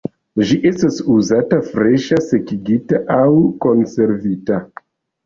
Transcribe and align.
Ĝi 0.51 0.55
estas 0.69 0.95
uzata 1.15 1.59
freŝa, 1.67 2.19
sekigita 2.29 3.03
aŭ 3.17 3.27
konservita. 3.67 4.59